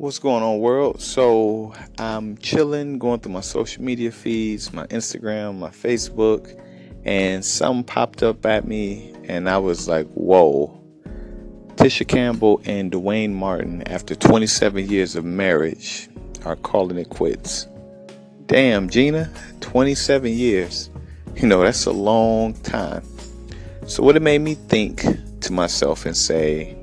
What's 0.00 0.18
going 0.18 0.42
on, 0.42 0.60
world? 0.60 1.02
So 1.02 1.74
I'm 1.98 2.38
chilling, 2.38 2.98
going 2.98 3.20
through 3.20 3.32
my 3.32 3.42
social 3.42 3.82
media 3.82 4.10
feeds, 4.10 4.72
my 4.72 4.86
Instagram, 4.86 5.58
my 5.58 5.68
Facebook, 5.68 6.58
and 7.04 7.44
something 7.44 7.84
popped 7.84 8.22
up 8.22 8.46
at 8.46 8.66
me, 8.66 9.12
and 9.24 9.46
I 9.46 9.58
was 9.58 9.88
like, 9.90 10.06
whoa. 10.14 10.80
Tisha 11.74 12.08
Campbell 12.08 12.62
and 12.64 12.90
Duane 12.90 13.34
Martin, 13.34 13.86
after 13.88 14.14
27 14.14 14.88
years 14.88 15.16
of 15.16 15.26
marriage, 15.26 16.08
are 16.46 16.56
calling 16.56 16.96
it 16.96 17.10
quits. 17.10 17.68
Damn, 18.46 18.88
Gina, 18.88 19.30
27 19.60 20.32
years. 20.32 20.88
You 21.36 21.46
know, 21.46 21.62
that's 21.62 21.84
a 21.84 21.92
long 21.92 22.54
time. 22.62 23.04
So, 23.86 24.02
what 24.02 24.16
it 24.16 24.22
made 24.22 24.40
me 24.40 24.54
think 24.54 25.04
to 25.42 25.52
myself 25.52 26.06
and 26.06 26.16
say, 26.16 26.74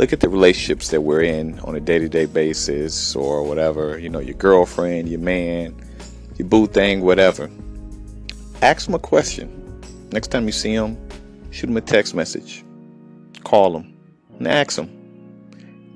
look 0.00 0.14
at 0.14 0.20
the 0.20 0.30
relationships 0.30 0.88
that 0.88 1.02
we're 1.02 1.20
in 1.20 1.60
on 1.60 1.76
a 1.76 1.80
day-to-day 1.80 2.24
basis 2.24 3.14
or 3.14 3.42
whatever 3.42 3.98
you 3.98 4.08
know 4.08 4.18
your 4.18 4.34
girlfriend 4.36 5.10
your 5.10 5.20
man 5.20 5.76
your 6.38 6.48
boo 6.48 6.66
thing 6.66 7.02
whatever. 7.02 7.50
Ask 8.62 8.86
them 8.86 8.94
a 8.94 8.98
question. 8.98 9.48
Next 10.10 10.28
time 10.28 10.46
you 10.46 10.52
see 10.52 10.74
them 10.74 10.96
shoot 11.50 11.66
them 11.66 11.76
a 11.76 11.82
text 11.82 12.14
message. 12.14 12.64
Call 13.44 13.72
them 13.72 13.94
and 14.38 14.48
ask 14.48 14.76
them 14.76 14.88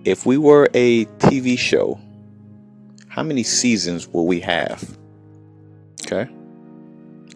if 0.05 0.27
we 0.27 0.37
were 0.37 0.69
a 0.75 1.07
tv 1.07 1.59
show 1.59 1.98
how 3.09 3.23
many 3.23 3.43
seasons 3.43 4.07
will 4.07 4.27
we 4.27 4.39
have? 4.41 4.98
Okay? 6.03 6.31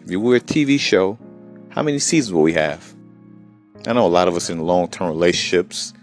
If 0.03 0.11
you 0.11 0.19
were 0.19 0.35
a 0.35 0.39
tv 0.39 0.79
show 0.79 1.17
how 1.69 1.81
many 1.81 1.97
seasons 1.97 2.31
will 2.31 2.43
we 2.43 2.53
have? 2.53 2.93
I 3.87 3.93
know 3.93 4.05
a 4.05 4.07
lot 4.07 4.27
of 4.27 4.35
us 4.35 4.51
in 4.51 4.59
long-term 4.59 5.09
relationships 5.09 5.93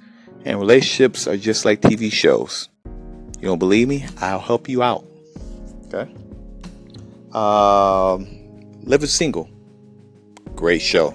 and 0.47 0.61
relationships 0.61 1.27
are 1.27 1.37
just 1.37 1.65
like 1.65 1.81
TV 1.81 2.11
shows. 2.11 2.69
You 2.85 3.49
don't 3.49 3.59
believe 3.59 3.89
me? 3.89 4.07
I'll 4.19 4.39
help 4.39 4.69
you 4.69 4.81
out. 4.81 5.05
Okay. 5.87 6.11
Um, 7.33 8.27
Living 8.83 9.09
Single. 9.09 9.51
Great 10.55 10.81
show. 10.81 11.15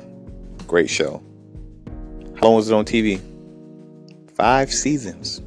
Great 0.68 0.90
show. 0.90 1.24
How 2.36 2.48
long 2.48 2.56
was 2.56 2.70
it 2.70 2.74
on 2.74 2.84
TV? 2.84 3.22
Five 4.36 4.72
seasons. 4.72 5.42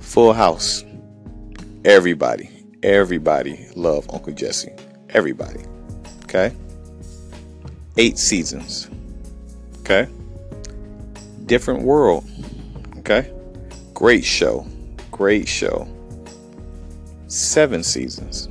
Full 0.00 0.32
House. 0.32 0.84
Everybody, 1.84 2.48
everybody 2.82 3.68
love 3.76 4.08
Uncle 4.10 4.32
Jesse. 4.32 4.72
Everybody. 5.10 5.60
Okay. 6.24 6.56
Eight 7.98 8.16
seasons. 8.16 8.88
Okay. 9.80 10.08
Different 11.44 11.82
world. 11.82 12.24
Okay? 13.06 13.30
Great 13.92 14.24
show. 14.24 14.66
Great 15.10 15.46
show. 15.46 15.86
Seven 17.26 17.82
seasons. 17.82 18.48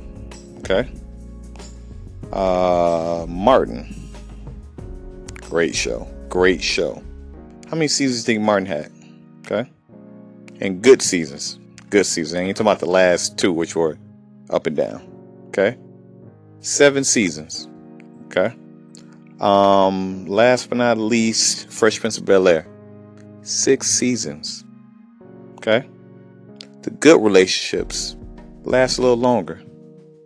Okay? 0.58 0.88
Uh, 2.32 3.26
Martin. 3.28 4.12
Great 5.50 5.74
show. 5.74 6.08
Great 6.28 6.62
show. 6.62 7.02
How 7.68 7.76
many 7.76 7.88
seasons 7.88 8.22
do 8.22 8.32
you 8.32 8.38
think 8.38 8.46
Martin 8.46 8.66
had? 8.66 8.92
Okay? 9.40 9.68
And 10.60 10.80
good 10.80 11.02
seasons. 11.02 11.58
Good 11.90 12.06
seasons. 12.06 12.38
I 12.38 12.44
ain't 12.44 12.56
talking 12.56 12.68
about 12.68 12.78
the 12.78 12.86
last 12.86 13.36
two, 13.36 13.52
which 13.52 13.74
were 13.74 13.98
up 14.50 14.68
and 14.68 14.76
down. 14.76 15.02
Okay? 15.48 15.76
Seven 16.60 17.02
seasons. 17.02 17.68
Okay? 18.26 18.54
Um, 19.40 20.26
last 20.26 20.68
but 20.68 20.78
not 20.78 20.96
least, 20.96 21.72
Fresh 21.72 21.98
Prince 21.98 22.18
of 22.18 22.24
Bel 22.24 22.46
Air 22.46 22.68
six 23.44 23.86
seasons. 23.88 24.64
Okay? 25.56 25.86
The 26.82 26.90
good 26.90 27.22
relationships 27.22 28.16
last 28.64 28.98
a 28.98 29.02
little 29.02 29.16
longer. 29.16 29.62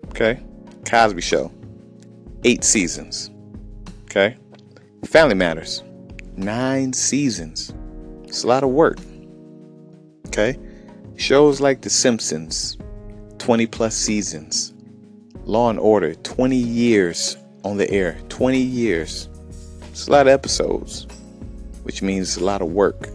Okay? 0.09 0.41
Cosby 0.87 1.21
Show, 1.21 1.53
eight 2.45 2.65
seasons. 2.65 3.31
Okay? 4.05 4.37
Family 5.05 5.35
Matters, 5.35 5.83
nine 6.37 6.93
seasons. 6.93 7.75
It's 8.25 8.45
a 8.45 8.47
lot 8.47 8.63
of 8.65 8.71
work. 8.71 8.99
Okay? 10.29 10.57
Shows 11.17 11.61
like 11.61 11.83
The 11.83 11.91
Simpsons, 11.91 12.79
20 13.39 13.67
plus 13.67 13.97
seasons. 13.97 14.75
Law 15.45 15.71
and 15.71 15.79
Order, 15.79 16.15
20 16.15 16.57
years 16.57 17.37
on 17.65 17.77
the 17.77 17.91
air. 17.91 18.19
20 18.29 18.59
years. 18.59 19.29
It's 19.91 20.07
a 20.07 20.13
lot 20.13 20.27
of 20.27 20.33
episodes 20.33 21.07
which 21.83 22.03
means 22.03 22.37
a 22.37 22.45
lot 22.45 22.63
of 22.63 22.69
work. 22.69 23.09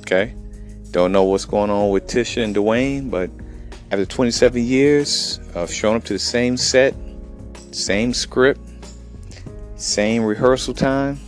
Okay? 0.00 0.34
Don't 0.90 1.12
know 1.12 1.24
what's 1.24 1.44
going 1.44 1.70
on 1.70 1.90
with 1.90 2.06
Tisha 2.06 2.44
and 2.44 2.54
Duane, 2.54 3.08
but 3.08 3.30
after 3.90 4.04
27 4.04 4.62
years 4.62 5.40
of 5.54 5.70
showing 5.72 5.96
up 5.96 6.04
to 6.04 6.12
the 6.12 6.18
same 6.18 6.56
set, 6.56 6.94
same 7.70 8.12
script, 8.12 8.60
same 9.76 10.24
rehearsal 10.24 10.74
time, 10.74 11.18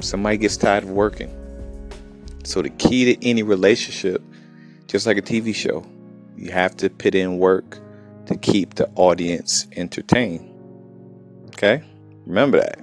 somebody 0.00 0.36
gets 0.36 0.56
tired 0.56 0.84
of 0.84 0.90
working. 0.90 1.36
So, 2.44 2.62
the 2.62 2.70
key 2.70 3.14
to 3.14 3.28
any 3.28 3.42
relationship, 3.42 4.22
just 4.86 5.06
like 5.06 5.18
a 5.18 5.22
TV 5.22 5.54
show, 5.54 5.86
you 6.36 6.50
have 6.50 6.76
to 6.78 6.90
put 6.90 7.14
in 7.14 7.38
work 7.38 7.78
to 8.26 8.36
keep 8.36 8.74
the 8.74 8.88
audience 8.96 9.66
entertained. 9.76 10.48
Okay? 11.48 11.82
Remember 12.26 12.58
that. 12.58 12.78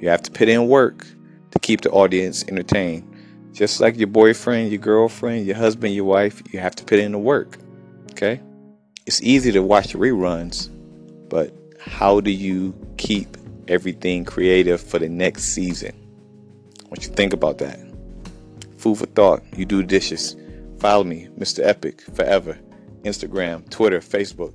You 0.00 0.08
have 0.08 0.22
to 0.22 0.30
put 0.30 0.48
in 0.48 0.68
work 0.68 1.06
to 1.56 1.66
keep 1.66 1.80
the 1.82 1.90
audience 1.90 2.44
entertained. 2.48 3.12
Just 3.52 3.80
like 3.80 3.96
your 3.96 4.08
boyfriend, 4.08 4.70
your 4.70 4.80
girlfriend, 4.80 5.46
your 5.46 5.56
husband, 5.56 5.94
your 5.94 6.04
wife, 6.04 6.42
you 6.52 6.60
have 6.60 6.76
to 6.76 6.84
put 6.84 6.98
in 6.98 7.12
the 7.12 7.18
work. 7.18 7.58
Okay? 8.12 8.40
It's 9.06 9.22
easy 9.22 9.52
to 9.52 9.62
watch 9.62 9.92
the 9.92 9.98
reruns, 9.98 10.68
but 11.28 11.54
how 11.80 12.20
do 12.20 12.30
you 12.30 12.74
keep 12.96 13.36
everything 13.68 14.24
creative 14.24 14.80
for 14.80 14.98
the 14.98 15.08
next 15.08 15.44
season? 15.44 15.94
Want 16.84 17.06
you 17.06 17.12
think 17.12 17.32
about 17.32 17.58
that. 17.58 17.78
Food 18.78 18.98
for 18.98 19.06
thought. 19.06 19.42
You 19.56 19.64
do 19.64 19.82
dishes. 19.82 20.36
Follow 20.78 21.04
me, 21.04 21.28
Mr. 21.38 21.64
Epic, 21.64 22.02
forever. 22.14 22.58
Instagram, 23.02 23.68
Twitter, 23.70 24.00
Facebook. 24.00 24.52